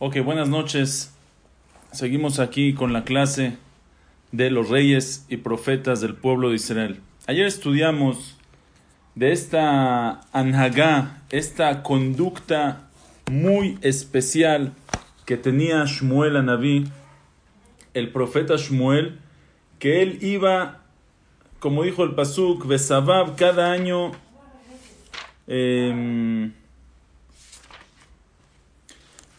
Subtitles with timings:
[0.00, 1.12] Ok, buenas noches.
[1.90, 3.56] Seguimos aquí con la clase
[4.30, 7.00] de los reyes y profetas del pueblo de Israel.
[7.26, 8.38] Ayer estudiamos
[9.16, 12.88] de esta anhagá, esta conducta
[13.28, 14.72] muy especial
[15.26, 16.84] que tenía Shmuel Anabí,
[17.92, 19.18] el profeta Shmuel,
[19.80, 20.84] que él iba,
[21.58, 24.12] como dijo el Pasuk, Besabab cada año.
[25.48, 26.52] Eh,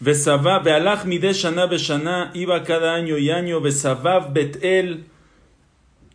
[0.01, 5.03] Vesavav, Bealach mide shana beshana, iba cada año y año, Vesavav Betel,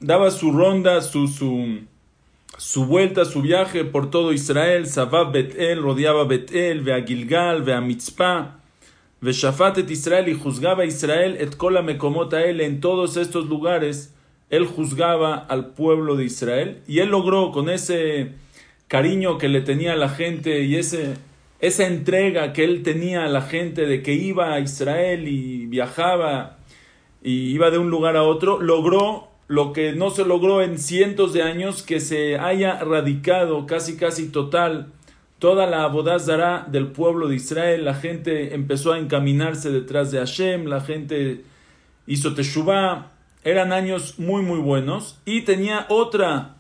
[0.01, 1.81] daba su ronda, su, su,
[2.57, 8.59] su vuelta, su viaje por todo Israel, Savav Betel, rodeaba Betel, Vea Gilgal, Vea Mitzpah,
[9.21, 14.15] Veshafat et Israel, y juzgaba a Israel, et kola mekomota él, en todos estos lugares,
[14.49, 18.33] él juzgaba al pueblo de Israel, y él logró con ese
[18.89, 21.17] cariño que le tenía a la gente y ese
[21.67, 26.59] esa entrega que él tenía a la gente de que iba a Israel y viajaba
[27.23, 31.33] y iba de un lugar a otro, logró lo que no se logró en cientos
[31.33, 34.93] de años, que se haya radicado casi casi total
[35.39, 37.87] toda la abodazara del pueblo de Israel.
[37.87, 41.45] La gente empezó a encaminarse detrás de Hashem, la gente
[42.07, 43.11] hizo teshuvah.
[43.43, 46.54] Eran años muy muy buenos y tenía otra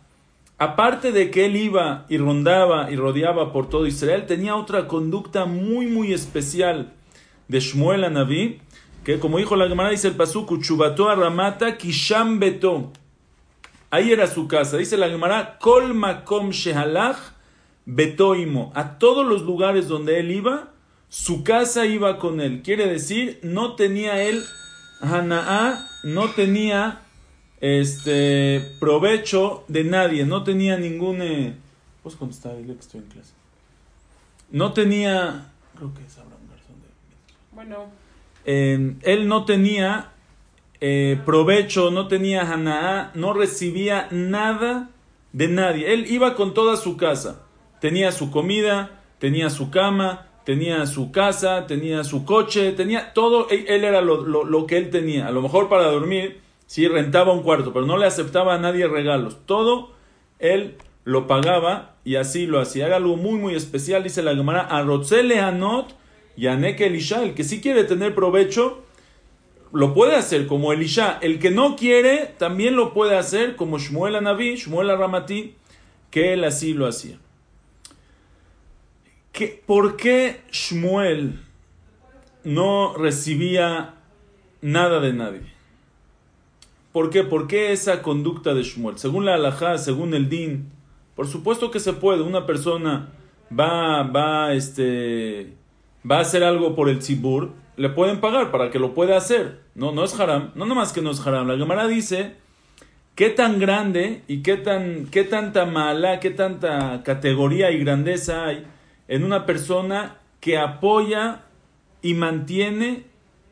[0.58, 5.44] aparte de que él iba y rondaba y rodeaba por todo Israel, tenía otra conducta
[5.44, 6.92] muy, muy especial
[7.48, 8.60] de Shmuel Naví,
[9.04, 12.90] que como dijo la Gemara, dice el pasuk, chubato a Ramata kisham beto.
[13.90, 14.78] Ahí era su casa.
[14.78, 17.18] Dice la Gemara, kol makom shehalach
[17.84, 18.72] betoimo.
[18.74, 20.72] A todos los lugares donde él iba,
[21.08, 22.62] su casa iba con él.
[22.62, 24.42] Quiere decir, no tenía él
[25.00, 27.02] Hanaa, no tenía
[27.64, 31.54] este provecho de nadie, no tenía ningún eh,
[32.02, 32.56] ¿Puedes contestar?
[32.58, 33.32] Dile que estoy en clase.
[34.50, 36.88] No tenía creo que es Abraham Garzón de
[37.52, 37.86] Bueno,
[38.44, 40.10] eh, él no tenía
[40.82, 44.90] eh, provecho, no tenía Hanaa, no recibía nada
[45.32, 45.94] de nadie.
[45.94, 47.40] Él iba con toda su casa.
[47.80, 53.48] Tenía su comida, tenía su cama, tenía su casa, tenía su coche, tenía todo.
[53.48, 55.26] Él, él era lo, lo- lo que él tenía.
[55.26, 56.40] A lo mejor para dormir,
[56.74, 59.46] sí, rentaba un cuarto, pero no le aceptaba a nadie regalos.
[59.46, 59.92] Todo
[60.40, 62.86] él lo pagaba y así lo hacía.
[62.88, 65.94] Era algo muy, muy especial, dice la Gemara, a Rotzele Anot
[66.36, 68.82] y a Elisha, el que sí quiere tener provecho,
[69.72, 71.16] lo puede hacer como Elisha.
[71.22, 75.54] El que no quiere, también lo puede hacer como Shmuel Anabí, Shmuel Ramati,
[76.10, 77.18] que él así lo hacía.
[79.30, 81.38] ¿Qué- ¿Por qué Shmuel
[82.42, 83.94] no recibía
[84.60, 85.53] nada de nadie?
[86.94, 87.24] ¿Por qué?
[87.24, 88.98] ¿Por qué esa conducta de Shmuel?
[88.98, 90.70] Según la halajá, según el din,
[91.16, 92.22] por supuesto que se puede.
[92.22, 93.08] Una persona
[93.50, 95.54] va, va, este,
[96.08, 99.62] va a hacer algo por el tzibur, le pueden pagar para que lo pueda hacer.
[99.74, 100.52] No, no es haram.
[100.54, 101.48] No nomás que no es haram.
[101.48, 102.36] La Gemara dice
[103.16, 108.68] qué tan grande y qué, tan, qué tanta mala, qué tanta categoría y grandeza hay
[109.08, 111.42] en una persona que apoya
[112.02, 113.06] y mantiene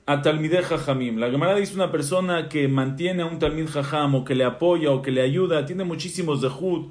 [0.05, 1.19] a Talmideh Jajamim.
[1.19, 4.91] La Gemara dice una persona que mantiene a un Talmid Jajam o que le apoya
[4.91, 6.91] o que le ayuda, tiene muchísimos de Jud,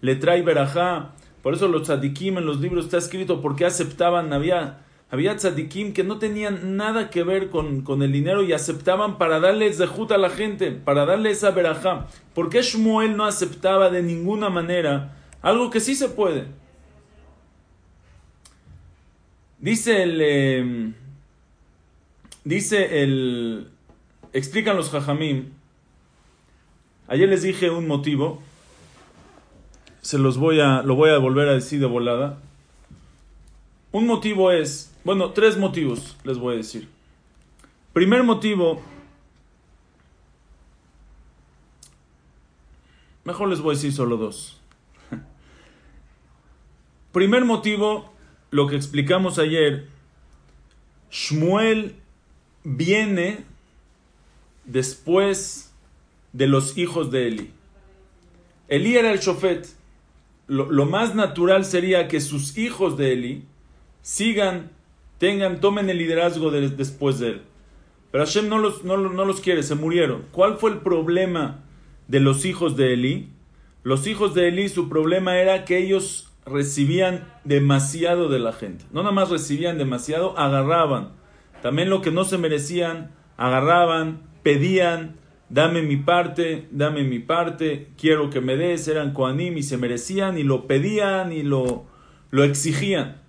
[0.00, 1.12] le trae verajá.
[1.42, 4.78] Por eso los tzadikim en los libros está escrito porque aceptaban, había,
[5.10, 9.40] había tzadikim que no tenían nada que ver con, con el dinero y aceptaban para
[9.40, 12.06] darles de Jud a la gente, para darle esa verajá.
[12.32, 16.46] ¿Por qué Shmuel no aceptaba de ninguna manera algo que sí se puede?
[19.58, 20.18] Dice el...
[20.20, 20.92] eh,
[22.44, 23.70] Dice el.
[24.32, 24.92] Explican los.
[24.94, 25.44] Ayer
[27.28, 28.42] les dije un motivo.
[30.00, 30.82] Se los voy a.
[30.82, 32.38] Lo voy a volver a decir de volada.
[33.92, 34.92] Un motivo es.
[35.04, 36.88] Bueno, tres motivos les voy a decir.
[37.92, 38.82] Primer motivo.
[43.24, 44.58] Mejor les voy a decir solo dos.
[47.12, 48.12] Primer motivo,
[48.50, 49.86] lo que explicamos ayer.
[51.10, 52.01] Shmuel
[52.64, 53.44] viene
[54.64, 55.72] después
[56.32, 57.50] de los hijos de Eli.
[58.68, 59.66] Eli era el shofet.
[60.48, 63.44] Lo, más natural sería que sus hijos de Eli
[64.02, 64.70] sigan,
[65.18, 67.42] tengan, tomen el liderazgo de- después de él.
[68.10, 70.24] Pero Hashem no los, no, no los quiere, se murieron.
[70.32, 71.60] ¿Cuál fue el problema
[72.08, 73.28] de los hijos de Eli?
[73.82, 78.84] Los hijos de Eli, su problema era que ellos recibían demasiado de la gente.
[78.92, 81.12] No nada más recibían demasiado, agarraban.
[81.62, 85.16] También lo que no se merecían, agarraban, pedían,
[85.48, 90.38] dame mi parte, dame mi parte, quiero que me des, eran coanim y se merecían
[90.38, 91.84] y lo pedían y lo,
[92.30, 93.22] lo exigían.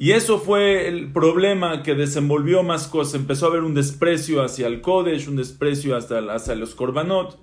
[0.00, 3.14] Y eso fue el problema que desenvolvió más cosas.
[3.14, 7.38] Empezó a haber un desprecio hacia el Kodesh, un desprecio hacia los Korbanot.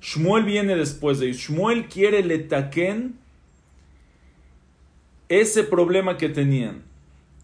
[0.00, 1.32] Shmuel viene después de.
[1.32, 3.20] Shmuel quiere le taquen
[5.28, 6.82] ese problema que tenían.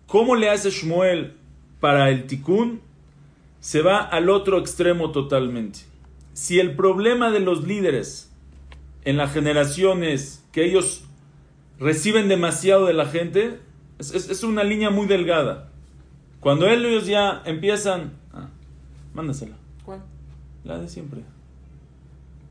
[0.09, 1.37] ¿Cómo le hace Shmuel
[1.81, 2.81] para el tikkun?
[3.61, 5.81] Se va al otro extremo totalmente.
[6.33, 8.31] Si el problema de los líderes
[9.05, 11.05] en la generación es que ellos
[11.79, 13.59] reciben demasiado de la gente,
[13.99, 15.71] es, una línea muy delgada.
[16.41, 18.13] Cuando ellos ya empiezan...
[18.33, 18.49] Ah,
[19.15, 19.57] mándasela.
[19.85, 20.03] ¿Cuál?
[20.65, 21.23] La de siempre.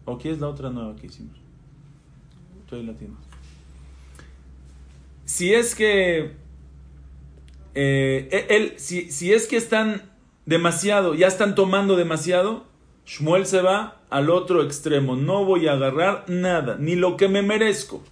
[0.06, 1.38] ¿O qué es la otra nueva que hicimos?
[2.64, 2.94] Estoy la
[5.26, 6.36] Si es que...
[7.80, 10.12] Eh, él, si, si es que están
[10.48, 12.66] demasiado, ya están tomando demasiado,
[13.06, 15.16] Shmuel se va al otro extremo.
[15.16, 18.04] No voy a agarrar nada, ni lo que me merezco.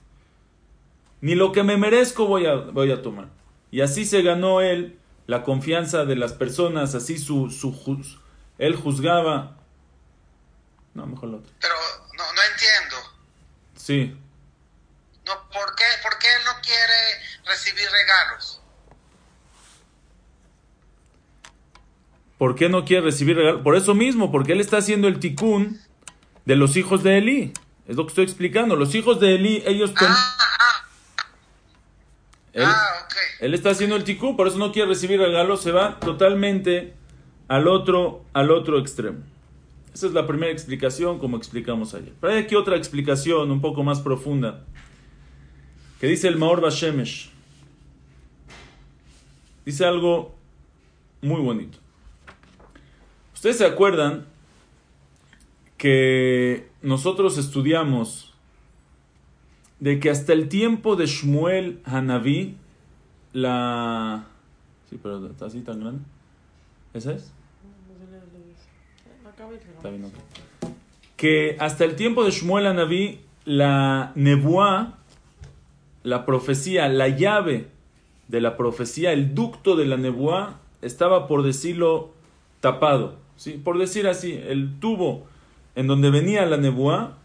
[1.19, 3.29] Ni lo que me merezco voy a, voy a tomar.
[3.71, 7.73] Y así se ganó él la confianza de las personas, así su, su
[8.59, 9.57] él juzgaba.
[10.93, 11.51] No, mejor lo otro.
[11.59, 11.73] Pero
[12.15, 12.95] no, no entiendo.
[13.75, 14.15] Sí.
[15.25, 18.61] No, ¿por, qué, ¿Por qué él no quiere recibir regalos?
[22.37, 23.61] ¿Por qué no quiere recibir regalos?
[23.61, 25.79] Por eso mismo, porque él está haciendo el tikkun
[26.45, 27.53] de los hijos de Eli.
[27.87, 28.75] Es lo que estoy explicando.
[28.75, 29.93] Los hijos de Eli, ellos...
[29.97, 30.35] Ah,
[32.57, 33.07] Ah,
[33.41, 36.93] él, está haciendo el tikkun, por eso no quiere recibir regalos, se va totalmente
[37.49, 39.19] al otro, al otro extremo.
[39.93, 42.13] Esa es la primera explicación, como explicamos ayer.
[42.19, 44.63] Pero hay aquí otra explicación un poco más profunda,
[45.99, 47.29] que dice el Maor Bashemesh.
[49.65, 50.35] Dice algo
[51.21, 51.79] muy bonito.
[53.45, 54.25] Ustedes se acuerdan
[55.77, 58.33] que nosotros estudiamos
[59.79, 62.57] de que hasta el tiempo de Shmuel Hanavi,
[63.33, 64.25] la...
[64.89, 66.01] Sí, pero está así tan grande.
[66.95, 67.31] ¿Esa es?
[71.15, 74.97] Que hasta el tiempo de Shmuel Hanavi, la Nebuá,
[76.01, 77.67] la profecía, la llave
[78.27, 82.09] de la profecía, el ducto de la Nebuá, estaba, por decirlo,
[82.59, 83.23] tapado.
[83.35, 83.59] ¿Sí?
[83.63, 85.25] Por decir así, el tubo
[85.75, 87.17] en donde venía la Nebuá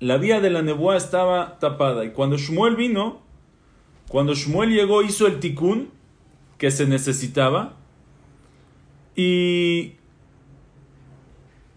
[0.00, 2.04] la vía de la nebuá estaba tapada.
[2.04, 3.20] Y cuando Shmuel vino,
[4.08, 5.90] cuando Shmuel llegó, hizo el tikkun
[6.56, 7.74] que se necesitaba.
[9.16, 9.94] Y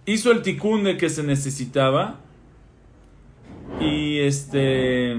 [0.06, 2.20] hizo el tikkun de que se necesitaba.
[3.80, 5.16] Y este.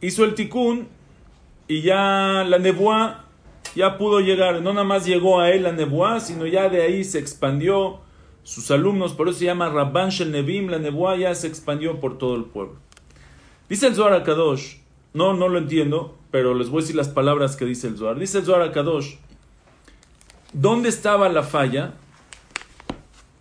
[0.00, 0.86] Hizo el tikkun.
[1.66, 3.21] Y ya la nebuá
[3.74, 4.62] ya pudo llegar.
[4.62, 8.00] No nada más llegó a él la nebuá, sino ya de ahí se expandió
[8.44, 12.18] sus alumnos, por eso se llama Rabban Shel Nevim, la nebuá ya se expandió por
[12.18, 12.76] todo el pueblo.
[13.68, 14.76] Dice el Zohar Kadosh,
[15.14, 18.18] no, no lo entiendo, pero les voy a decir las palabras que dice el Zohar.
[18.18, 19.14] Dice el Zohar Kadosh,
[20.52, 21.94] ¿dónde estaba la falla?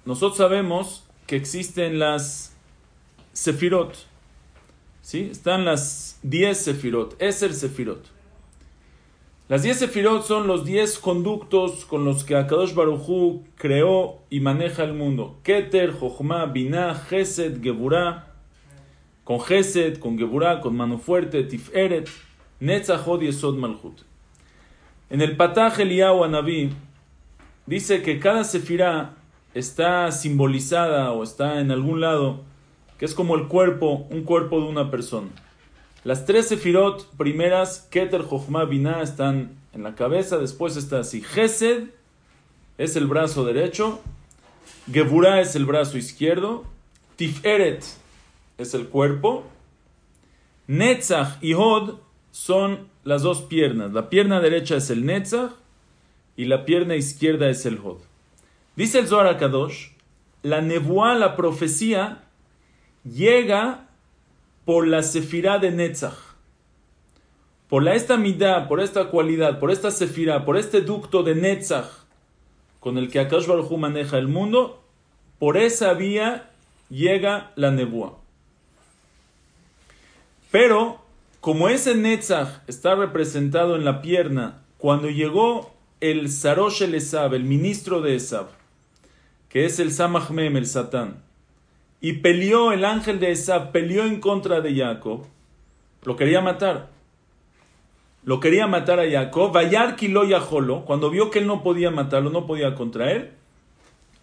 [0.06, 2.56] Nosotros sabemos que existen las
[3.34, 3.96] Sefirot,
[5.02, 5.30] ¿sí?
[5.32, 8.21] Están las 10 Sefirot, el Sefirot.
[9.52, 14.86] Las 10 sefirot son los 10 conductos con los que Akadosh Baruchu creó y maneja
[14.86, 15.40] el mundo.
[15.44, 18.28] Keter, Jochma, Binah, Gesed, Geburah.
[19.26, 22.08] Con Gesed, con Geburah, con mano fuerte, Tiferet,
[22.62, 24.04] Netzachod y Esod Malchut.
[25.10, 26.70] En el Pataj Eliyahu Anabí
[27.66, 29.16] dice que cada sefirá
[29.54, 32.40] está simbolizada o está en algún lado,
[32.98, 35.28] que es como el cuerpo, un cuerpo de una persona.
[36.04, 40.40] Las tres sefirot primeras, Keter, Jochma, Binah, están en la cabeza.
[40.40, 41.22] Después está así.
[41.22, 41.90] Gesed
[42.80, 44.02] es el brazo derecho.
[44.92, 46.64] Geburah es el brazo izquierdo.
[47.18, 47.84] Tiferet
[48.58, 49.44] es el cuerpo.
[50.66, 52.00] Netzach y Hod
[52.32, 53.94] son las dos piernas.
[53.94, 55.52] La pierna derecha es el Netzach
[56.36, 58.00] y la pierna izquierda es el Hod.
[58.76, 59.90] Dice el Zohar Kadosh,
[60.42, 62.24] la nebuá, la profecía,
[63.04, 63.90] llega
[64.66, 66.18] por la sefirá de Netzach.
[67.70, 72.02] Por la esta midá, por esta cualidad, por esta sefirá, por este ducto de Netzach
[72.82, 74.84] con el que Akash Baruj maneja el mundo,
[75.38, 76.50] por esa vía
[76.90, 78.18] llega la nebúa.
[80.50, 81.00] Pero,
[81.40, 87.44] como ese Netzach está representado en la pierna, cuando llegó el Sarosh el Esab, el
[87.44, 88.48] ministro de Esab,
[89.48, 91.24] que es el Samachmem, el Satán,
[92.02, 95.26] y peleó el ángel de Esab, peleó en contra de Jacob,
[96.04, 96.90] lo quería matar.
[98.24, 102.30] Lo quería matar a Jacob, Vayar Kilo Yaholo, cuando vio que él no podía matarlo,
[102.30, 103.32] no podía contra él,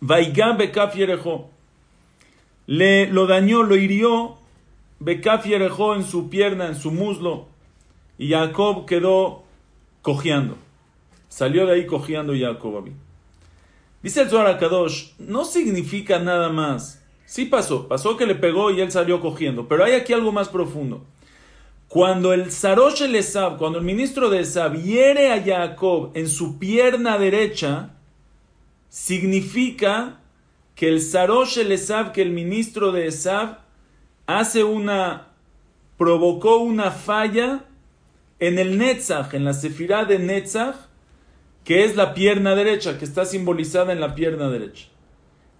[0.01, 0.57] Vaigá
[2.67, 4.37] le lo dañó, lo hirió,
[5.01, 7.47] Bekaf Yerejo en su pierna, en su muslo,
[8.19, 9.43] y Jacob quedó
[10.03, 10.57] cojeando.
[11.29, 12.89] Salió de ahí cojeando Jacob.
[14.03, 17.03] Dice el Zohar Kadosh, no significa nada más.
[17.29, 20.49] Sí pasó, pasó que le pegó y él salió cogiendo, pero hay aquí algo más
[20.49, 21.05] profundo.
[21.87, 26.59] Cuando el Sarosh el Esab, cuando el ministro de Esab hiere a Jacob en su
[26.59, 27.91] pierna derecha,
[28.89, 30.23] significa
[30.75, 33.59] que el Sarosh el Esab, que el ministro de Esab,
[34.25, 35.29] hace una,
[35.99, 37.67] provocó una falla
[38.39, 40.77] en el Netzach, en la sefirá de Netzach,
[41.63, 44.87] que es la pierna derecha, que está simbolizada en la pierna derecha.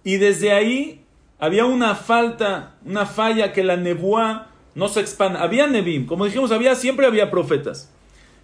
[0.03, 1.05] Y desde ahí
[1.39, 5.39] había una falta, una falla que la nebuá no se expande.
[5.39, 7.91] Había nebim, como dijimos, había, siempre había profetas,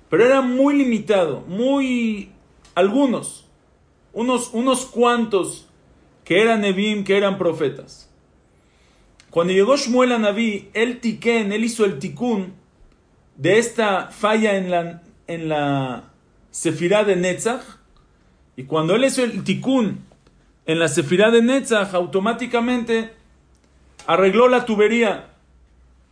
[0.10, 2.32] pero era muy limitado, muy
[2.74, 3.46] algunos,
[4.14, 5.68] unos, unos cuantos
[6.24, 8.10] que eran nebim, que eran profetas.
[9.30, 12.54] Cuando llegó Shmuel a Naví, él él hizo el tikún
[13.36, 16.06] de esta falla en la, en la
[16.52, 17.62] sefirá de Netzach,
[18.56, 20.06] y cuando él hizo el tikún
[20.66, 23.14] en la sefirá de Netzach, automáticamente
[24.08, 25.30] arregló la tubería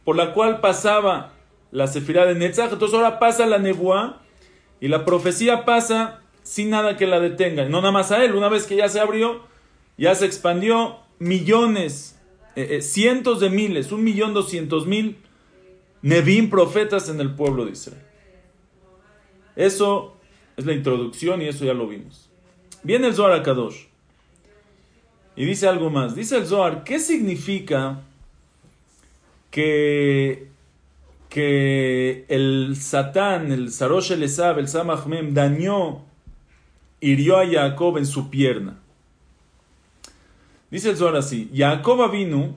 [0.03, 1.33] por la cual pasaba
[1.72, 4.22] la sefirá de Netzach, entonces ahora pasa la nebuá
[4.79, 7.65] y la profecía pasa sin nada que la detenga.
[7.65, 9.41] No nada más a él, una vez que ya se abrió,
[9.98, 12.19] ya se expandió millones,
[12.55, 15.17] eh, eh, cientos de miles, un millón doscientos mil
[16.03, 18.03] Nevim profetas en el pueblo de Israel.
[19.55, 20.17] Eso
[20.57, 22.29] es la introducción y eso ya lo vimos.
[22.83, 23.86] Viene el Zohar Kadosh
[25.36, 26.16] y dice algo más.
[26.16, 28.02] Dice el Zohar, ¿qué significa
[29.50, 30.48] que,
[31.30, 36.04] que el Satán, el Sarosh el Esab, el Samachmem, dañó,
[37.00, 38.80] hirió a Jacob en su pierna?
[40.70, 42.56] Dice el Zohar así, Jacob vino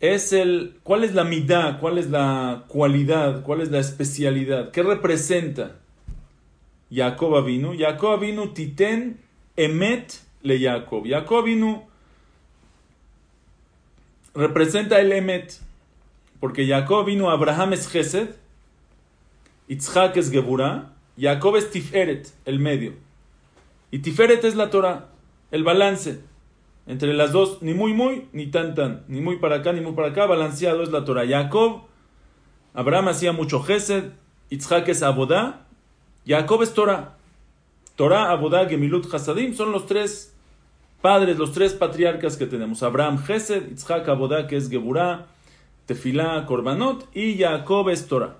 [0.00, 1.78] es el, ¿cuál es la midá?
[1.80, 3.42] ¿Cuál es la cualidad?
[3.42, 4.70] ¿Cuál es la especialidad?
[4.70, 5.76] ¿Qué representa
[6.92, 7.72] Jacob vino?
[7.76, 9.18] Jacob vino titen
[9.56, 11.04] emet le Jacob.
[11.06, 11.86] Jacob vino
[14.34, 15.58] representa el emet,
[16.40, 18.36] porque Jacob vino, Abraham es Gesed,
[19.68, 22.94] Yitzhak es Geburah, Jacob es Tiferet, el medio.
[23.90, 25.08] Y Tiferet es la Torah,
[25.50, 26.20] el balance.
[26.86, 29.92] Entre las dos, ni muy muy, ni tan tan, ni muy para acá, ni muy
[29.92, 31.26] para acá, balanceado es la Torah.
[31.26, 31.82] Jacob,
[32.72, 34.12] Abraham hacía mucho Gesed,
[34.50, 35.66] Yitzhak es Abodá,
[36.26, 37.17] Jacob es Torah.
[37.98, 40.32] Torah, Abodá, Gemilut, Hasadim son los tres
[41.02, 42.84] padres, los tres patriarcas que tenemos.
[42.84, 45.26] Abraham, Gesed, Yitzhak, Abodá, que es Geburá,
[45.84, 48.36] Tefilá, Korbanot, y Jacob es Torah,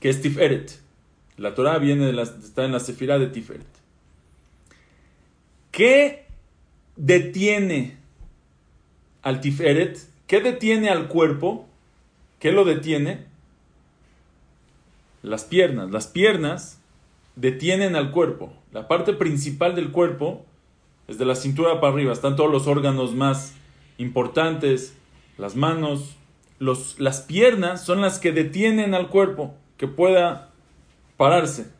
[0.00, 0.80] que es Tiferet.
[1.36, 3.66] La Torah viene de la, está en la Sefirá de Tiferet.
[5.70, 6.24] ¿Qué
[6.96, 7.98] detiene
[9.20, 9.98] al Tiferet?
[10.26, 11.68] ¿Qué detiene al cuerpo?
[12.38, 13.26] ¿Qué lo detiene?
[15.22, 15.90] Las piernas.
[15.90, 16.80] Las piernas
[17.36, 18.52] detienen al cuerpo.
[18.72, 20.44] La parte principal del cuerpo,
[21.06, 23.54] desde la cintura para arriba, están todos los órganos más
[23.98, 24.96] importantes,
[25.38, 26.16] las manos,
[26.58, 30.50] los, las piernas son las que detienen al cuerpo, que pueda
[31.16, 31.72] pararse.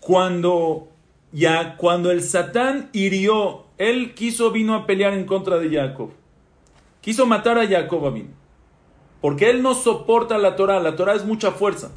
[0.00, 0.88] Cuando
[1.32, 6.10] ya cuando el Satán hirió, él quiso, vino a pelear en contra de Jacob.
[7.00, 8.30] Quiso matar a Jacob vino.
[9.20, 10.80] Porque él no soporta la Torah.
[10.80, 11.90] La Torah es mucha fuerza.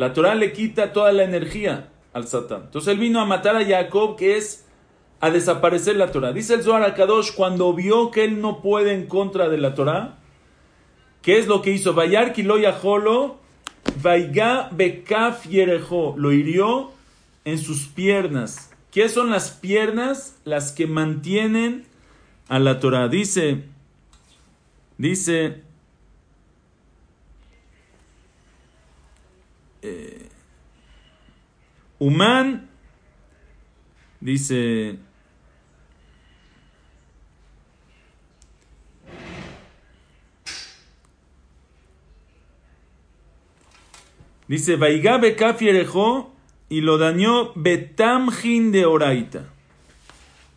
[0.00, 2.62] La Torah le quita toda la energía al Satán.
[2.64, 4.64] Entonces él vino a matar a Jacob, que es
[5.20, 6.32] a desaparecer la Torah.
[6.32, 10.16] Dice el Zohar Kadosh, cuando vio que él no puede en contra de la Torah,
[11.20, 11.92] ¿qué es lo que hizo?
[11.92, 13.40] Vayar kilo yaholo,
[14.02, 16.14] vaiga bekaf yerejo.
[16.16, 16.92] Lo hirió
[17.44, 18.70] en sus piernas.
[18.90, 20.38] ¿Qué son las piernas?
[20.46, 21.84] Las que mantienen
[22.48, 23.08] a la Torah.
[23.08, 23.64] Dice,
[24.96, 25.60] dice,
[29.82, 30.28] eh,
[31.98, 32.68] Humán,
[34.20, 34.96] dice,
[44.48, 45.60] dice, Vaiga bekaf
[46.70, 49.44] y lo dañó Betamjin de Oraita.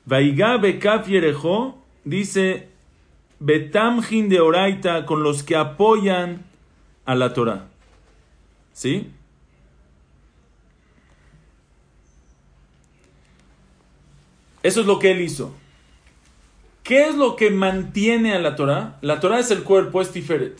[0.05, 2.69] Vaiga Bekaf Yerejó dice
[3.39, 6.45] Betamjin de Oraita con los que apoyan
[7.05, 7.72] a la Torah.
[8.73, 9.11] ¿Sí?
[14.61, 15.53] Eso es lo que él hizo.
[16.83, 18.97] ¿Qué es lo que mantiene a la Torah?
[19.01, 20.59] La Torah es el cuerpo, es Tiferet.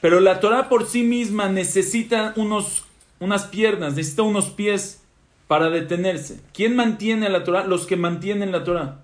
[0.00, 2.84] Pero la Torah por sí misma necesita unos
[3.18, 5.02] unas piernas, necesita unos pies
[5.46, 6.40] para detenerse.
[6.52, 7.66] ¿Quién mantiene la Torah?
[7.66, 9.00] Los que mantienen la Torah.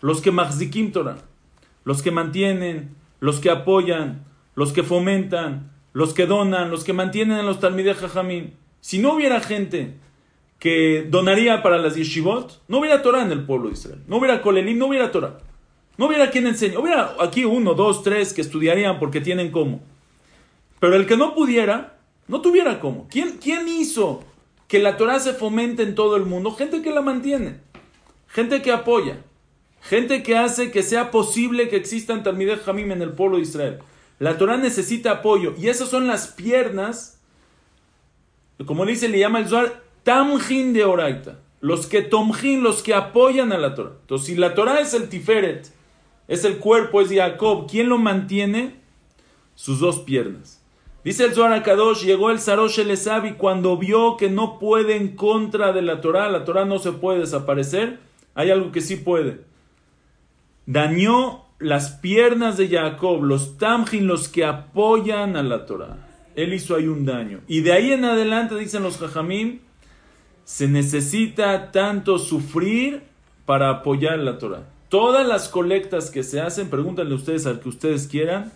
[0.00, 0.30] Los que
[0.92, 1.18] Torah.
[1.84, 7.38] Los que mantienen, los que apoyan, los que fomentan, los que donan, los que mantienen
[7.38, 8.50] a los Talmidei Jajamim.
[8.82, 9.94] Si no hubiera gente
[10.58, 14.02] que donaría para las yeshivot, no hubiera Torah en el pueblo de Israel.
[14.06, 15.38] No hubiera Kolelim, no hubiera Torah.
[15.96, 16.76] No hubiera quien enseñe.
[16.76, 19.80] Hubiera aquí uno, dos, tres que estudiarían porque tienen cómo.
[20.80, 21.96] Pero el que no pudiera,
[22.28, 23.08] no tuviera cómo.
[23.10, 24.22] ¿Quién, quién hizo
[24.68, 26.52] que la Torah se fomente en todo el mundo?
[26.52, 27.60] Gente que la mantiene.
[28.28, 29.22] Gente que apoya.
[29.80, 33.78] Gente que hace que sea posible que existan Talmideh Hamim en el pueblo de Israel.
[34.18, 35.54] La Torah necesita apoyo.
[35.58, 37.20] Y esas son las piernas,
[38.64, 41.38] como dice, le llama el Zohar, Tamjin de Oraita.
[41.60, 43.92] Los que tomjin, los que apoyan a la Torah.
[44.00, 45.70] Entonces, si la Torah es el Tiferet,
[46.28, 48.76] es el cuerpo, es Jacob, ¿quién lo mantiene?
[49.54, 50.62] Sus dos piernas.
[51.02, 52.90] Dice el Zohar Kadosh, llegó el Sarosh el
[53.26, 56.92] y cuando vio que no puede en contra de la Torah, la Torah no se
[56.92, 58.00] puede desaparecer,
[58.34, 59.40] hay algo que sí puede.
[60.66, 65.96] Dañó las piernas de Jacob, los tamjin, los que apoyan a la Torah.
[66.34, 67.40] Él hizo ahí un daño.
[67.48, 69.60] Y de ahí en adelante, dicen los jajamim,
[70.44, 73.02] se necesita tanto sufrir
[73.46, 74.64] para apoyar la Torah.
[74.88, 78.52] Todas las colectas que se hacen, pregúntenle ustedes al que ustedes quieran,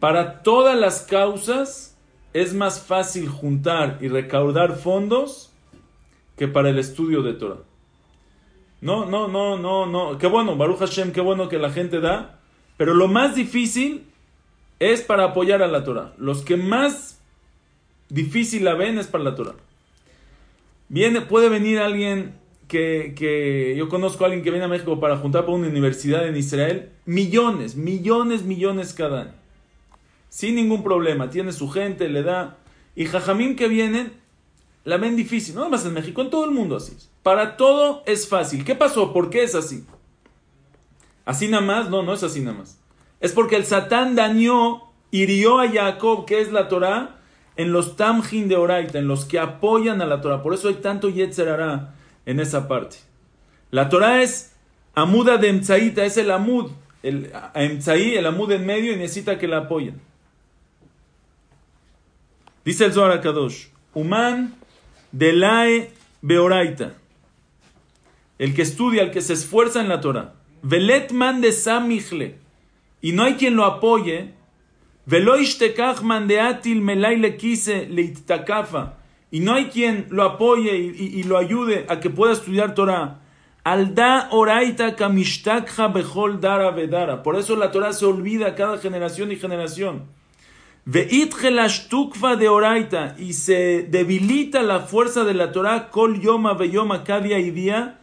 [0.00, 1.96] para todas las causas
[2.32, 5.52] es más fácil juntar y recaudar fondos
[6.36, 7.60] que para el estudio de Torah.
[8.82, 10.18] No, no, no, no, no.
[10.18, 12.40] Qué bueno, Baruch Hashem, qué bueno que la gente da.
[12.76, 14.04] Pero lo más difícil
[14.80, 16.12] es para apoyar a la Torah.
[16.18, 17.20] Los que más
[18.08, 19.54] difícil la ven es para la Torah.
[20.88, 22.34] Viene, puede venir alguien
[22.66, 26.26] que, que, yo conozco a alguien que viene a México para juntar para una universidad
[26.26, 26.90] en Israel.
[27.06, 29.34] Millones, millones, millones cada año.
[30.28, 31.30] Sin ningún problema.
[31.30, 32.58] Tiene su gente, le da.
[32.96, 34.12] Y jajamín que vienen,
[34.84, 35.54] la ven difícil.
[35.54, 37.10] No nada más en México, en todo el mundo así es.
[37.22, 38.64] Para todo es fácil.
[38.64, 39.12] ¿Qué pasó?
[39.12, 39.84] ¿Por qué es así?
[41.24, 41.88] ¿Así nada más?
[41.90, 42.78] No, no es así nada más.
[43.20, 47.20] Es porque el Satán dañó, hirió a Jacob, que es la Torah,
[47.56, 50.42] en los Tamjin de Oraita, en los que apoyan a la Torah.
[50.42, 51.94] Por eso hay tanto Yetzerara
[52.26, 52.96] en esa parte.
[53.70, 54.52] La Torah es
[54.94, 59.46] Amuda de Emtzaita, es el Amud, el Emtzaí, el Amud en medio, y necesita que
[59.46, 60.00] la apoyen.
[62.64, 64.54] Dice el Zohar Kadosh, Human
[65.12, 66.94] Delae Beoraita
[68.42, 72.38] el que estudia, el que se esfuerza en la Torah, veletman de samichle,
[73.00, 74.32] y no hay quien lo apoye,
[76.02, 78.98] man de atil melay le quise leittakafa,
[79.30, 83.20] y no hay quien lo apoye y, lo ayude a que pueda estudiar Torah.
[83.62, 87.22] Alda oraita kamishtakha bechol dara vedara.
[87.22, 90.02] Por eso la Torah se olvida cada generación y generación.
[90.84, 93.14] De oraita.
[93.18, 97.98] Y se debilita la fuerza de la Torah kol yoma veyoma cada día y día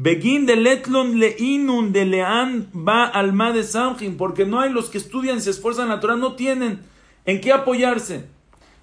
[0.00, 4.98] Begin de letlon leinun de lean va alma de samjin, porque no hay los que
[4.98, 6.82] estudian se esfuerzan la Torah, no tienen
[7.24, 8.26] en qué apoyarse.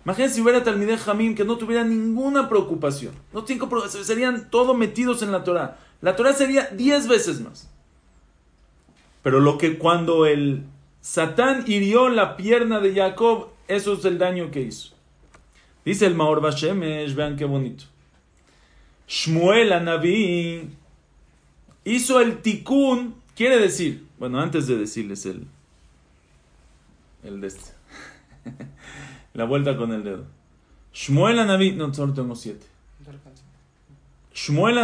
[0.03, 3.13] Imagínense si hubiera Talmideh Jamim que no tuviera ninguna preocupación.
[3.31, 3.69] No tienen
[4.03, 5.77] serían todos metidos en la Torah.
[6.01, 7.71] La Torah sería diez veces más.
[9.23, 10.65] Pero lo que cuando el
[11.05, 14.95] Satán hirió la pierna de Jacob, eso es el daño que hizo.
[15.85, 17.83] Dice el Maor Bashemesh, vean qué bonito.
[19.07, 20.67] Shmuel Anabí
[21.83, 25.45] hizo el tikkun, quiere decir, bueno, antes de decirles el,
[27.23, 27.71] el de este,
[29.35, 30.25] la vuelta con el dedo.
[30.91, 32.65] Shmuel Anaví, no, solo tengo siete.
[34.33, 34.79] Shmuel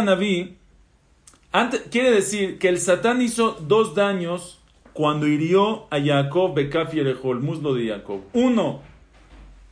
[1.50, 4.61] antes, quiere decir que el Satán hizo dos daños
[4.92, 8.20] cuando hirió a Jacob Bekaf el muslo de Jacob.
[8.32, 8.82] Uno,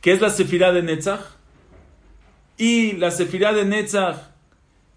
[0.01, 1.21] que es la sefirá de Netzach,
[2.57, 4.17] y la sefirá de Netzach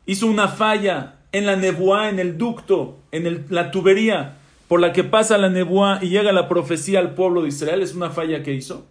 [0.07, 4.37] hizo una falla en la nebuá, en el ducto, en la tubería
[4.69, 7.95] por la que pasa la nebuá y llega la profecía al pueblo de Israel, es
[7.95, 8.87] una falla que hizo.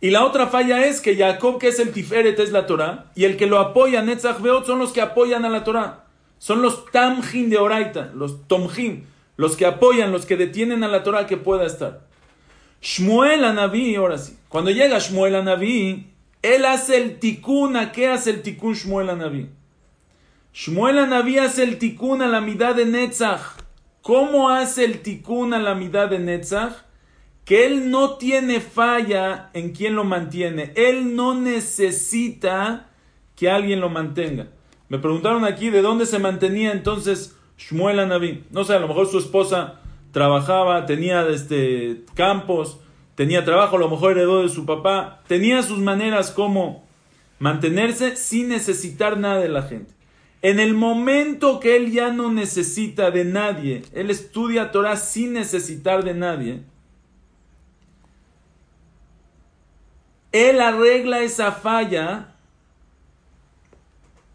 [0.00, 3.24] Y la otra falla es que Jacob, que es el Tiferet, es la Torah, y
[3.24, 6.06] el que lo apoya, Netzach Beot, son los que apoyan a la Torah.
[6.38, 11.02] Son los Tamjin de Oraita, los Tomjin, los que apoyan, los que detienen a la
[11.02, 12.06] Torah que pueda estar.
[12.80, 14.36] Shmuel Anabí, ahora sí.
[14.48, 16.08] Cuando llega Shmuel Anabí,
[16.42, 17.76] él hace el tikkun.
[17.76, 19.48] ¿A qué hace el tikkun Shmuel Anabí?
[20.52, 23.40] Shmuel Anabí hace el tikkun a la mitad de Netzach.
[24.02, 26.72] ¿Cómo hace el tikkun a la mitad de Netzach?
[27.44, 30.72] Que él no tiene falla en quien lo mantiene.
[30.74, 32.88] Él no necesita
[33.36, 34.48] que alguien lo mantenga.
[34.88, 37.36] Me preguntaron aquí de dónde se mantenía entonces
[37.68, 38.44] Shmuel Anabí.
[38.50, 39.80] No sé, a lo mejor su esposa
[40.12, 42.78] trabajaba, tenía este, campos,
[43.14, 45.22] tenía trabajo, a lo mejor heredó de su papá.
[45.26, 46.84] Tenía sus maneras como
[47.38, 49.92] mantenerse sin necesitar nada de la gente.
[50.42, 56.02] En el momento que él ya no necesita de nadie, él estudia Torah sin necesitar
[56.02, 56.62] de nadie,
[60.32, 62.31] él arregla esa falla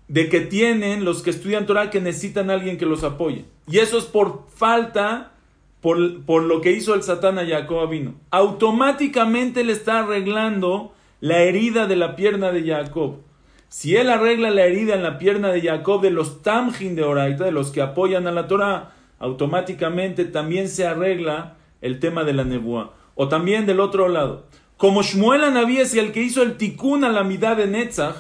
[0.08, 3.46] de que tienen los que estudian Torah que necesitan a alguien que los apoye.
[3.68, 5.34] Y eso es por falta,
[5.82, 8.16] por, por lo que hizo el Satán a Jacob vino.
[8.32, 13.18] Automáticamente le está arreglando la herida de la pierna de Jacob.
[13.70, 17.44] Si él arregla la herida en la pierna de Jacob de los Tamjin de Oraita,
[17.44, 22.46] de los que apoyan a la Torah, automáticamente también se arregla el tema de la
[22.46, 22.94] nebuá.
[23.16, 24.46] O también del otro lado.
[24.78, 28.16] Como Shmuel Anabí es el que hizo el tikkun a la mitad de Netzach,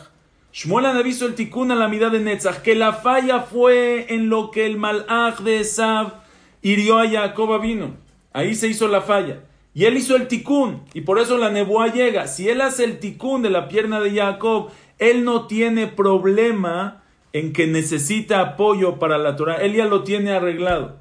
[0.53, 4.29] Shmuel Anabí hizo el tikkun a la mitad de Netzach, que la falla fue en
[4.29, 6.13] lo que el malach de Esav
[6.62, 7.95] hirió a Jacob vino.
[8.33, 9.43] Ahí se hizo la falla.
[9.73, 12.27] Y él hizo el tikkun, y por eso la nebuá llega.
[12.27, 17.53] Si él hace el tikkun de la pierna de Jacob, él no tiene problema en
[17.53, 19.57] que necesita apoyo para la Torah.
[19.57, 20.97] Él ya lo tiene arreglado.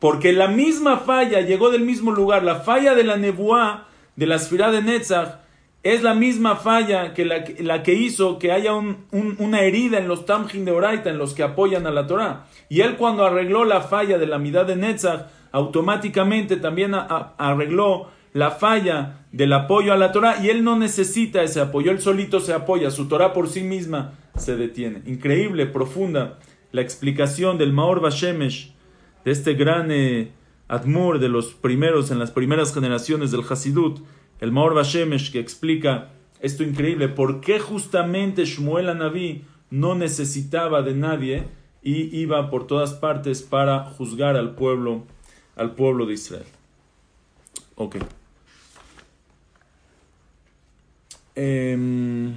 [0.00, 2.42] Porque la misma falla llegó del mismo lugar.
[2.42, 5.41] La falla de la nebuá de la esfera de Netzach
[5.82, 10.64] es la misma falla que la, que hizo que haya una herida en los Tamjin
[10.64, 12.46] de Oraita, en los que apoyan a la Torah.
[12.68, 18.52] Y él cuando arregló la falla de la mitad de Netzach, automáticamente también arregló la
[18.52, 22.54] falla del apoyo a la Torah y él no necesita ese apoyo, él solito se
[22.54, 25.02] apoya, su Torah por sí misma se detiene.
[25.06, 26.38] Increíble, profunda
[26.70, 28.72] la explicación del Maor Bashemesh,
[29.24, 29.90] de este gran...
[29.90, 30.32] Eh,
[30.72, 33.98] Admur de los primeros, en las primeras generaciones del Hasidut,
[34.42, 40.94] el Maor Bashemesh, que explica esto increíble, por qué justamente Shmuel Anabí no necesitaba de
[40.94, 41.44] nadie
[41.80, 45.04] y iba por todas partes para juzgar al pueblo,
[45.54, 46.46] al pueblo de Israel.
[47.76, 47.98] Ok.
[51.36, 52.36] Em,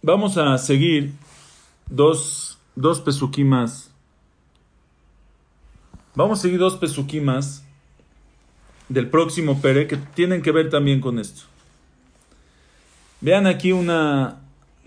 [0.00, 1.12] vamos a seguir
[1.86, 3.04] dos, dos
[3.44, 3.92] más
[6.14, 7.66] Vamos a seguir dos pesuquimas
[8.90, 11.42] del próximo Pere que tienen que ver también con esto.
[13.20, 14.40] Vean aquí una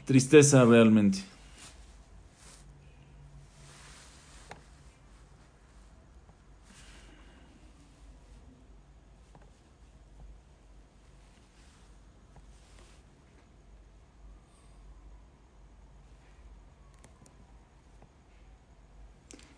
[0.06, 1.24] tristeza realmente.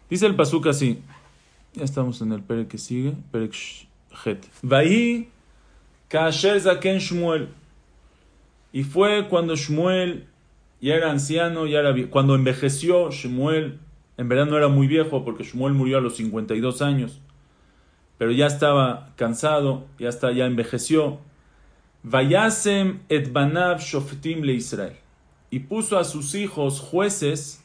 [0.07, 1.01] Dice el Pasuk así.
[1.73, 3.13] Ya estamos en el Perek que sigue.
[6.59, 7.49] Zaken Shmuel.
[8.71, 10.27] Y fue cuando Shmuel
[10.81, 13.79] ya era anciano, ya era cuando envejeció Shmuel,
[14.17, 17.21] en verdad no era muy viejo porque Shmuel murió a los 52 años,
[18.17, 21.19] pero ya estaba cansado, ya está, ya envejeció.
[22.03, 24.95] Vayasem et banav shoftim le Israel.
[25.49, 27.63] Y puso a sus hijos jueces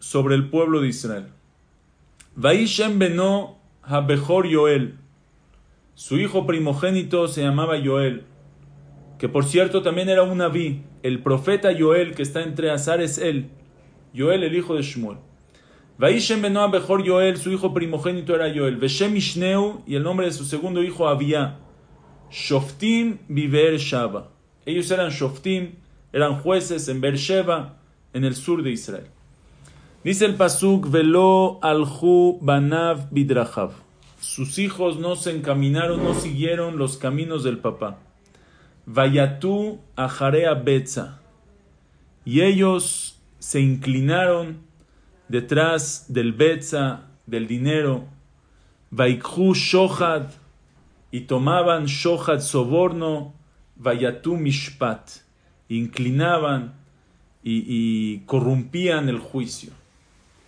[0.00, 1.26] sobre el pueblo de Israel.
[2.34, 3.59] Vaishem beno
[3.92, 4.94] Habejor Yoel.
[5.94, 8.22] Su hijo primogénito se llamaba Yoel,
[9.18, 10.84] que por cierto también era un Naví.
[11.02, 13.50] El profeta Yoel que está entre Azar es él.
[14.14, 15.18] Yoel, el hijo de Shmuel.
[15.98, 18.76] Vaishem beno Habejor Yoel, su hijo primogénito era Yoel.
[18.76, 21.58] Veshem Ishneu y el nombre de su segundo hijo Abia.
[22.30, 24.28] Shoftim Biber Shaba.
[24.66, 25.74] Ellos eran Shoftim,
[26.12, 27.80] eran jueces en Beersheba,
[28.12, 29.10] en el sur de Israel.
[30.02, 33.72] Dice el Pasuk, velo alhu banav bidrachav.
[34.18, 37.98] Sus hijos no se encaminaron, no siguieron los caminos del papá.
[38.86, 41.20] Vayatú ajarea betza.
[42.24, 44.62] Y ellos se inclinaron
[45.28, 48.06] detrás del betza, del dinero.
[48.90, 50.30] Vaikhu shohad.
[51.10, 53.34] Y tomaban shohad soborno.
[53.76, 55.10] Vayatú mishpat.
[55.68, 56.72] Inclinaban
[57.42, 59.78] y corrompían el juicio.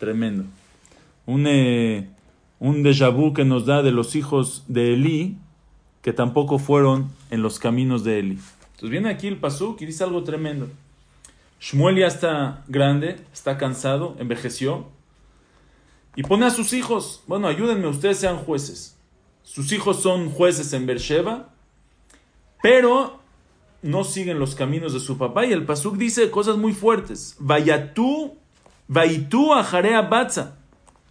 [0.02, 0.42] Tremendo.
[1.26, 2.08] Un, eh,
[2.58, 5.36] un déjà vu que nos da de los hijos de Elí,
[6.02, 8.38] que tampoco fueron en los caminos de Elí.
[8.72, 10.68] Entonces viene aquí el Pasuk y dice algo tremendo.
[11.60, 14.88] Shmuel ya está grande, está cansado, envejeció.
[16.16, 18.98] Y pone a sus hijos, bueno, ayúdenme, ustedes sean jueces.
[19.44, 21.54] Sus hijos son jueces en Beersheba,
[22.60, 23.20] pero
[23.82, 25.46] no siguen los caminos de su papá.
[25.46, 27.36] Y el Pasuk dice cosas muy fuertes.
[27.38, 28.41] Vaya tú
[28.92, 30.58] Vaitú a Jarea Batza.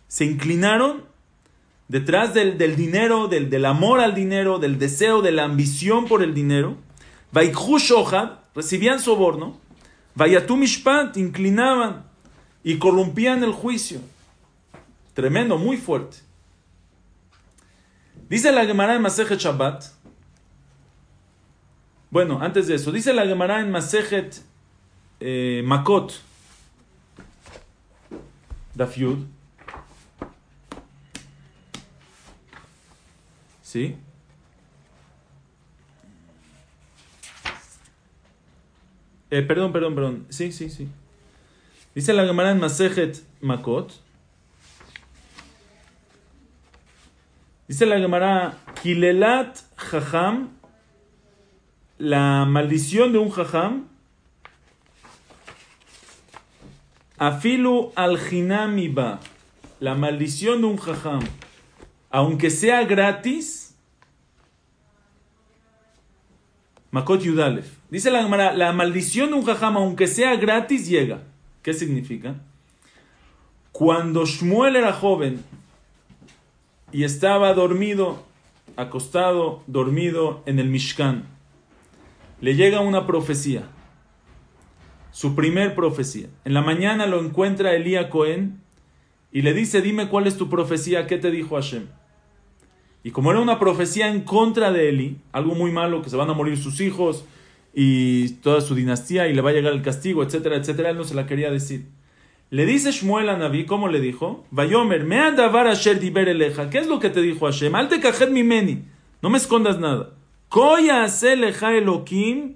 [0.07, 1.03] Se inclinaron
[1.87, 6.77] detrás del, dinero, del, amor al dinero, del deseo, de la ambición por el dinero.
[7.31, 9.57] Vaikhu Shohad, recibían soborno.
[10.13, 12.05] Vayatú Mishpat, inclinaban
[12.63, 13.99] y corrompían el juicio.
[15.15, 16.17] Tremendo, muy fuerte.
[18.29, 19.85] Dice la Gemara en Masejet Shabbat.
[22.11, 24.39] Bueno, antes de eso, dice la Gemara en Masejet
[25.19, 26.30] eh, Makot.
[28.75, 28.95] Daf
[33.61, 33.95] ¿Sí?
[39.29, 40.25] Eh, perdón, perdón, perdón.
[40.29, 40.89] Sí, sí, sí.
[41.95, 43.93] Dice la Gemara en Masejet Makot.
[47.67, 50.49] Dice la Gemara, Kilelat Jajam,
[51.97, 53.87] la maldición de un Jajam,
[57.21, 58.17] Afilu al
[58.93, 59.19] ba,
[59.79, 61.19] la maldición de un Jajam,
[62.09, 63.75] aunque sea gratis,
[66.89, 67.77] Makot Yudalef.
[67.91, 71.21] Dice la Gemara, la maldición de un Jajam, aunque sea gratis, llega.
[71.61, 72.37] ¿Qué significa?
[73.71, 75.43] Cuando Shmuel era joven
[76.91, 78.23] y estaba dormido,
[78.77, 81.25] acostado, dormido en el Mishkan,
[82.39, 83.69] le llega una profecía,
[85.11, 86.27] su primer profecía.
[86.45, 88.61] En la mañana lo encuentra Elías Cohen
[89.31, 91.87] y le dice, dime cuál es tu profecía, ¿qué te dijo Hashem?
[93.03, 96.29] Y como era una profecía en contra de Eli, algo muy malo, que se van
[96.29, 97.25] a morir sus hijos,
[97.73, 100.89] y toda su dinastía y le va a llegar el castigo, etcétera, etcétera.
[100.89, 101.87] Él no se la quería decir.
[102.49, 104.45] Le dice Shmuel a Naví, ¿cómo le dijo?
[104.51, 106.69] Vayomer, me andavar Asher diber eleja.
[106.69, 107.73] ¿Qué es lo que te dijo Hashem?
[107.75, 107.89] Al
[108.31, 108.83] mi meni.
[109.21, 110.13] No me escondas nada.
[110.49, 112.55] Koya leja elokim,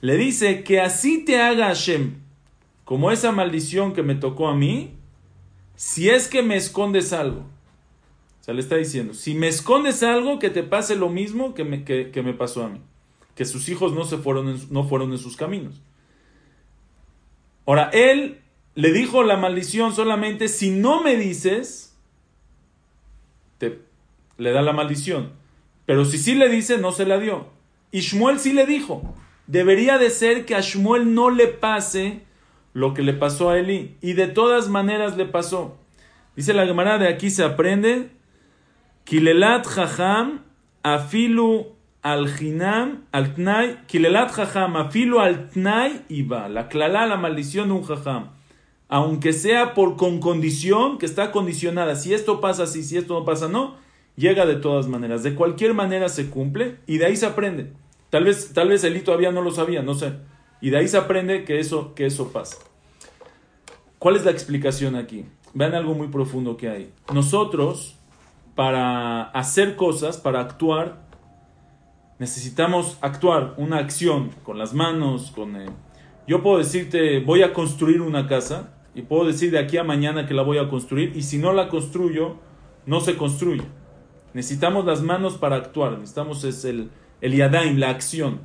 [0.00, 2.16] Le dice que así te haga Hashem,
[2.84, 4.94] como esa maldición que me tocó a mí,
[5.76, 7.40] si es que me escondes algo.
[8.40, 11.64] O sea, le está diciendo, si me escondes algo, que te pase lo mismo que
[11.64, 12.80] me, que, me pasó a mí.
[13.34, 15.80] Que sus hijos no, se fueron no fueron en sus caminos.
[17.64, 18.42] Ahora, él
[18.74, 21.96] le dijo la maldición solamente, si no me dices,
[23.56, 23.80] te,
[24.38, 25.32] le da la maldición.
[25.86, 27.48] Pero si sí le dice, no se la dio.
[27.90, 29.14] Y Shmuel sí le dijo,
[29.46, 32.22] debería de ser que a Shmuel no le pase
[32.72, 33.96] lo que le pasó a Eli.
[34.00, 35.76] Y de todas maneras le pasó.
[36.36, 38.10] Dice la Gemara, de aquí se aprende
[39.04, 40.40] Kilelat Jajam
[40.82, 41.66] afilu
[42.02, 43.86] al jinam al tnai.
[43.86, 46.48] Kilelat Jajam afilu al tnai iba.
[46.48, 48.30] La clalá, la maldición de un Jajam.
[48.88, 51.96] Aunque sea por con condición, que está condicionada.
[51.96, 53.76] Si esto pasa así, si esto no pasa, no.
[54.16, 55.22] Llega de todas maneras.
[55.22, 57.72] De cualquier manera se cumple y de ahí se aprende.
[58.10, 60.12] Tal vez, tal vez todavía no lo sabía, no sé.
[60.60, 62.58] Y de ahí se aprende que eso, que eso pasa.
[63.98, 65.26] ¿Cuál es la explicación aquí?
[65.52, 66.92] Vean algo muy profundo que hay.
[67.12, 67.96] Nosotros,
[68.54, 71.04] para hacer cosas, para actuar,
[72.18, 75.54] necesitamos actuar, una acción con las manos, con...
[76.26, 80.26] Yo puedo decirte, voy a construir una casa, y puedo decir de aquí a mañana
[80.26, 82.36] que la voy a construir, y si no la construyo,
[82.86, 83.64] no se construye.
[84.34, 88.40] Necesitamos las manos para actuar, necesitamos es el, el yadaim, la acción.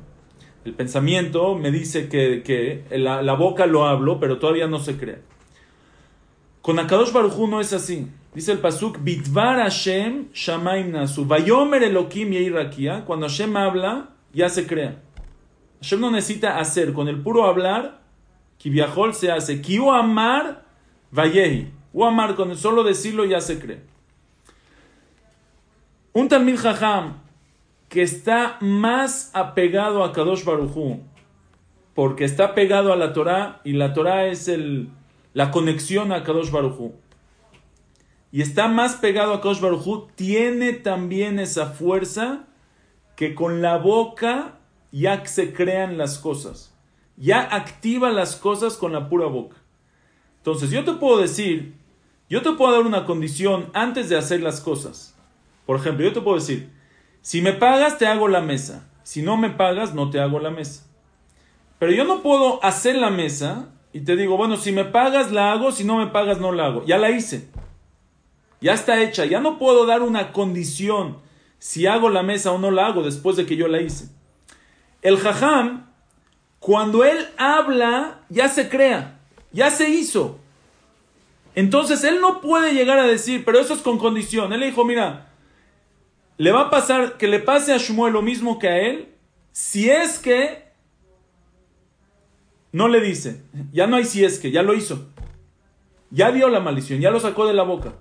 [0.64, 4.96] El pensamiento me dice que, que la, la, boca lo hablo, pero todavía no se
[4.96, 5.18] crea.
[6.62, 8.06] Con Akadosh Baruj no es así.
[8.34, 11.24] Dice el pasuk, Bitvar Hashem Shamaim Nasu.
[11.24, 13.04] Vayomer Elokim Yeirakia.
[13.04, 15.02] Cuando Hashem habla, ya se crea.
[15.80, 16.92] Hashem no necesita hacer.
[16.92, 18.02] Con el puro hablar,
[18.58, 19.60] Kiviahol se hace.
[19.60, 20.64] Kiu Amar
[21.10, 21.72] Vayehi.
[21.92, 23.89] U Amar, con el solo decirlo, ya se cree.
[26.12, 27.20] Un Talmid Jajam
[27.88, 31.00] que está más apegado a Kadosh Baruchu,
[31.94, 34.90] porque está pegado a la Torah, y la Torah es el,
[35.34, 36.94] la conexión a Kadosh Baruchu
[38.32, 42.44] y está más pegado a Kosh Baruj tiene también esa fuerza
[43.16, 44.58] que con la boca
[44.92, 46.74] ya se crean las cosas.
[47.16, 49.56] Ya activa las cosas con la pura boca.
[50.38, 51.74] Entonces, yo te puedo decir,
[52.30, 55.16] yo te puedo dar una condición antes de hacer las cosas.
[55.70, 56.68] Por ejemplo, yo te puedo decir,
[57.22, 58.90] si me pagas, te hago la mesa.
[59.04, 60.84] Si no me pagas, no te hago la mesa.
[61.78, 65.52] Pero yo no puedo hacer la mesa y te digo, bueno, si me pagas, la
[65.52, 66.84] hago, si no me pagas, no la hago.
[66.86, 67.50] Ya la hice.
[68.60, 71.18] Ya está hecha, ya no puedo dar una condición
[71.60, 74.08] si hago la mesa o no la hago después de que yo la hice.
[75.02, 75.86] El jajam,
[76.58, 79.20] cuando él habla, ya se crea,
[79.52, 80.40] ya se hizo.
[81.54, 84.52] Entonces él no puede llegar a decir, pero eso es con condición.
[84.52, 85.28] Él dijo, mira,
[86.40, 89.08] le va a pasar que le pase a Shmuel lo mismo que a él,
[89.52, 90.64] si es que
[92.72, 93.42] no le dice,
[93.74, 95.06] ya no hay si es que, ya lo hizo.
[96.10, 97.92] Ya dio la maldición, ya lo sacó de la boca.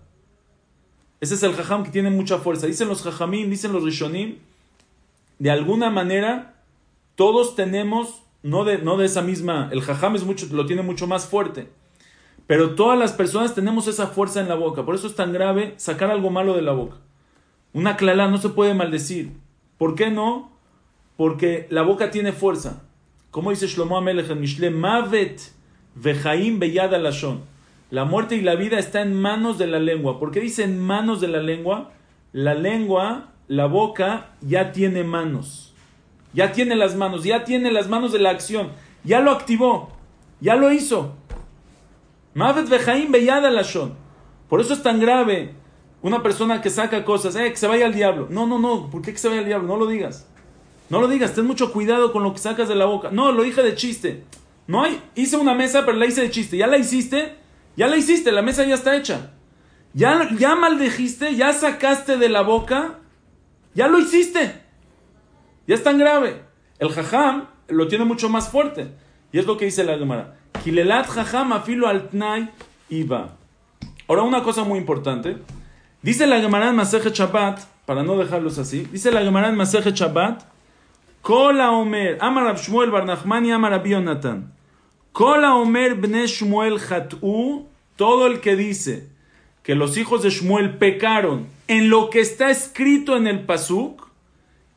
[1.19, 2.65] Ese es el jajam que tiene mucha fuerza.
[2.65, 4.37] Dicen los jajamim, dicen los rishonim,
[5.37, 6.63] de alguna manera
[7.15, 11.07] todos tenemos, no de, no de esa misma, el jajam es mucho, lo tiene mucho
[11.07, 11.67] más fuerte,
[12.47, 14.85] pero todas las personas tenemos esa fuerza en la boca.
[14.85, 16.95] Por eso es tan grave sacar algo malo de la boca.
[17.73, 19.31] Una clalá no se puede maldecir.
[19.77, 20.51] ¿Por qué no?
[21.17, 22.83] Porque la boca tiene fuerza.
[23.31, 25.41] Como dice Shlomo Amelech Mishle, Mavet
[25.95, 27.41] vejaim beyad alashon.
[27.91, 30.19] La muerte y la vida está en manos de la lengua.
[30.19, 31.91] ¿Por qué dice en manos de la lengua?
[32.33, 35.73] La lengua la boca ya tiene manos.
[36.33, 38.69] Ya tiene las manos, ya tiene las manos de la acción.
[39.03, 39.89] Ya lo activó,
[40.39, 41.15] ya lo hizo.
[42.35, 43.93] Mavet Bejaim Beyada Lashon.
[44.47, 45.55] Por eso es tan grave
[46.01, 48.27] una persona que saca cosas, eh, que se vaya al diablo.
[48.29, 49.67] No, no, no, ¿por qué que se vaya al diablo?
[49.67, 50.27] No lo digas.
[50.89, 53.09] No lo digas, ten mucho cuidado con lo que sacas de la boca.
[53.11, 54.23] No, lo dije de chiste.
[54.67, 54.85] No
[55.15, 56.57] hice una mesa, pero la hice de chiste.
[56.57, 57.35] ¿Ya la hiciste?
[57.75, 59.31] Ya la hiciste, la mesa ya está hecha.
[59.93, 62.99] Ya, ya maldijiste, ya sacaste de la boca,
[63.73, 64.61] ya lo hiciste.
[65.67, 66.43] Ya es tan grave.
[66.79, 68.91] El jajam lo tiene mucho más fuerte.
[69.31, 70.37] Y es lo que dice la Gemara.
[70.63, 72.09] Kilelat jajam afilo al
[72.89, 73.37] iba.
[74.07, 75.37] Ahora, una cosa muy importante.
[76.01, 79.91] Dice la Gemara en Maseje Shabbat, para no dejarlos así, dice la Gemara en Maseje
[79.91, 80.43] Shabbat,
[81.21, 84.53] Kola Omer, Amar Shmuel Bar Nachmani, Amar Jonathan.
[85.11, 89.09] Kola Omer Bne Shmuel Hat'u, todo el que dice
[89.61, 94.07] que los hijos de Shmuel pecaron en lo que está escrito en el Pasuk,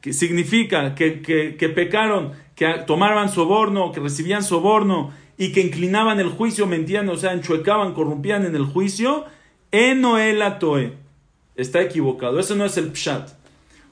[0.00, 6.30] que significa que, que, pecaron, que tomaban soborno, que recibían soborno y que inclinaban el
[6.30, 9.24] juicio, mentían, o sea, enchuecaban, corrompían en el juicio,
[9.70, 11.01] Enoela Toe.
[11.54, 13.30] Está equivocado, eso no es el Pshat.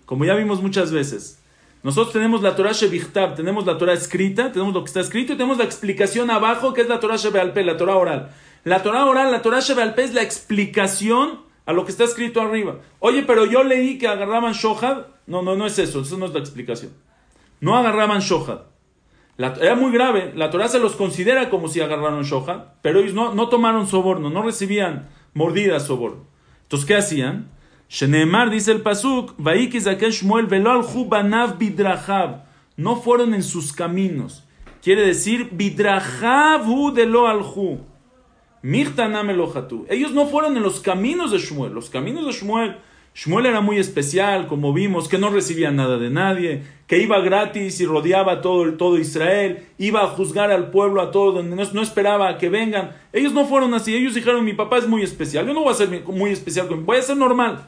[0.07, 1.41] Como ya vimos muchas veces.
[1.83, 5.37] Nosotros tenemos la Torah Shevichtab, tenemos la Torah escrita, tenemos lo que está escrito y
[5.37, 8.31] tenemos la explicación abajo que es la Torah Shebealpe, la Torah oral.
[8.65, 12.81] La Torah oral, la Torah Shebealpe es la explicación a lo que está escrito arriba.
[12.99, 15.07] Oye, pero yo leí que agarraban Shohad.
[15.27, 16.93] No, no, no es eso, eso no es la explicación.
[17.61, 18.63] No agarraban Shohad.
[19.39, 23.35] era muy grave, la Torah se los considera como si agarraron Shohad, pero ellos no,
[23.35, 26.27] no tomaron soborno, no recibían mordidas soborno.
[26.71, 27.49] Entonces, ¿qué hacían?
[27.89, 29.35] Shenemar dice el Pasuk,
[30.13, 30.85] Shmuel velo al
[31.59, 32.45] bidrachav.
[32.77, 34.45] No fueron en sus caminos.
[34.81, 37.43] Quiere decir, bidrachav hu de lo al
[39.89, 41.73] ellos no fueron en los caminos de Shmuel.
[41.73, 42.77] Los caminos de Shmuel.
[43.15, 47.81] Shmuel era muy especial, como vimos, que no recibía nada de nadie, que iba gratis
[47.81, 52.39] y rodeaba todo, todo Israel, iba a juzgar al pueblo a todo, donde no, esperaba
[52.39, 52.93] que vengan.
[53.13, 55.77] Ellos no fueron así, ellos dijeron, mi papá es muy especial, yo no voy a
[55.77, 57.67] ser muy especial, voy a ser normal.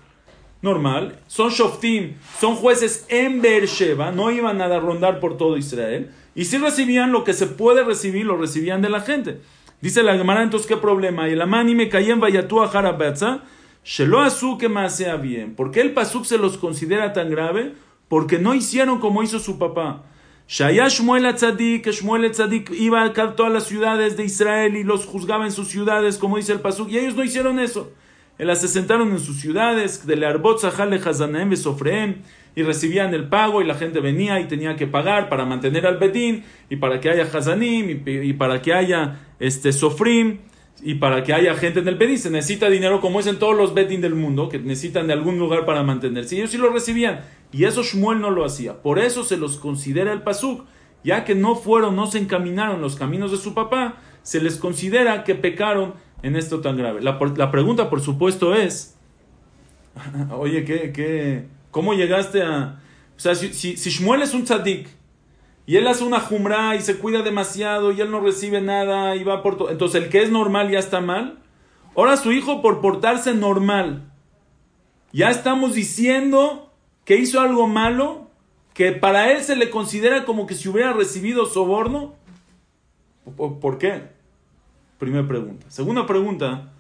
[0.63, 6.45] Normal, son shoftim, son jueces en Beersheba, no iban a rondar por todo Israel, y
[6.45, 9.41] si recibían lo que se puede recibir, lo recibían de la gente.
[9.81, 11.29] Dice la Gemara, entonces, ¿qué problema?
[11.29, 13.43] Y el amani me caí en Vayatúa Harabetza,
[13.85, 14.23] Shelo
[14.59, 15.55] que más sea bien.
[15.55, 17.75] ¿Por qué el Pasuk se los considera tan grave?
[18.09, 20.05] Porque no hicieron como hizo su papá.
[20.47, 25.47] Shaya Shmuel Atzadik, Shmuel Atzadik iba a todas las ciudades de Israel y los juzgaba
[25.47, 27.93] en sus ciudades, como dice el Pasuk, y ellos no hicieron eso.
[28.39, 32.17] Ellas se sentaron en sus ciudades, de Learbot, Zahale, Hazanem, Besofreem,
[32.55, 35.97] y recibían el pago y la gente venía y tenía que pagar para mantener al
[35.97, 40.39] Bedín y para que haya Hazanim y, para que haya este Sofrim
[40.81, 42.19] y para que haya gente en el Bedín.
[42.19, 45.39] Se necesita dinero como es en todos los Bedín del mundo que necesitan de algún
[45.39, 46.37] lugar para mantenerse.
[46.37, 47.21] Y ellos sí lo recibían
[47.53, 48.83] y eso Shmuel no lo hacía.
[48.83, 50.65] Por eso se los considera el Pasuk,
[51.05, 55.25] ya que no fueron, no se encaminaron los caminos de su papá, se les considera
[55.25, 57.03] que pecaron en esto tan grave.
[57.03, 58.97] La, la pregunta, por supuesto, es,
[60.31, 62.79] oye, ¿qué, qué, ¿Cómo llegaste a...?
[63.17, 64.89] O sea, si, si, Shmuel es un tzadik
[65.65, 69.23] y él hace una jumra y se cuida demasiado y él no recibe nada y
[69.23, 69.71] va por todo...
[69.71, 71.39] Entonces el que es normal ya está mal.
[71.97, 74.13] Ahora su hijo por portarse normal.
[75.13, 76.73] Ya estamos diciendo
[77.05, 78.31] que hizo algo malo,
[78.75, 82.15] que para él se le considera como que si hubiera recibido soborno.
[83.37, 84.09] ¿Por qué?
[84.99, 85.67] Primera pregunta.
[85.69, 86.72] Segunda pregunta.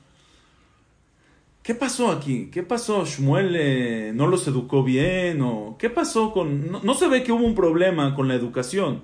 [1.62, 2.48] ¿Qué pasó aquí?
[2.50, 3.04] ¿Qué pasó?
[3.04, 5.42] ¿Shmuel eh, no los educó bien?
[5.42, 6.82] ¿O qué pasó con.?
[6.82, 9.02] No, se ve que hubo un problema con la educación.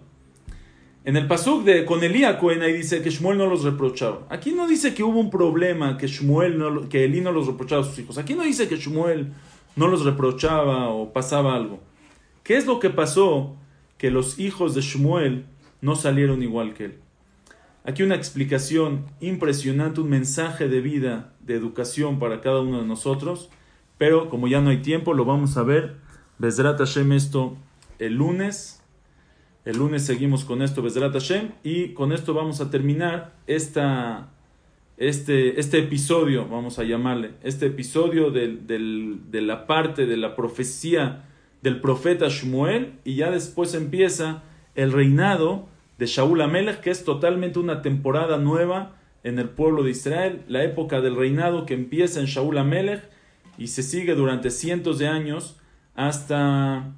[1.05, 4.27] En el pasuk de con Elía Cohen ahí dice que Shmuel no los reprochaba.
[4.29, 7.83] Aquí no dice que hubo un problema, que Shmuel no, que Elí no los reprochaba
[7.83, 8.19] a sus hijos.
[8.19, 9.33] Aquí no dice que Shmuel
[9.77, 11.79] no los reprochaba o pasaba algo.
[12.43, 13.55] ¿Qué es lo que pasó
[13.99, 15.47] que los hijos de Shmuel
[15.81, 16.99] no salieron igual que él?
[17.85, 23.49] Aquí una explicación impresionante, un mensaje de vida, de educación para cada uno de nosotros,
[23.97, 25.97] pero como ya no hay tiempo, lo vamos a ver.
[26.39, 27.57] Bezrat Hashem esto
[27.99, 28.83] el lunes.
[29.65, 34.31] El lunes seguimos con esto, Bezrat Hashem, y con esto vamos a terminar esta,
[34.97, 41.27] este, este episodio, vamos a llamarle, este episodio de la parte de la profecía
[41.61, 44.43] del profeta Shmuel, y ya después empieza
[44.75, 45.69] el reinado
[45.99, 48.93] de Shaul Amelech, que es totalmente una temporada nueva
[49.25, 53.03] en el pueblo de Israel, la época del reinado que empieza en Shaul Amelech
[53.59, 55.59] y se sigue durante cientos de años
[55.97, 56.93] hasta,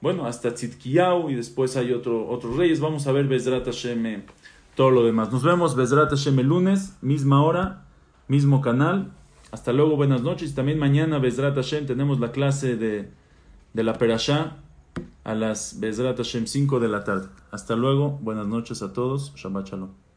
[0.00, 2.80] bueno, hasta Tzidkiyahu y después hay otro, otros reyes.
[2.80, 4.22] Vamos a ver Bezrat Hashem eh,
[4.76, 5.32] todo lo demás.
[5.32, 7.86] Nos vemos Bezrat Hashem el lunes, misma hora,
[8.28, 9.10] mismo canal.
[9.50, 10.54] Hasta luego, buenas noches.
[10.54, 13.10] También mañana Bezrat Hashem tenemos la clase de
[13.72, 14.56] de la Perashá
[15.24, 17.28] a las Bezrat Hashem 5 de la tarde.
[17.50, 20.07] Hasta luego, buenas noches a todos, Shabbat Shalom.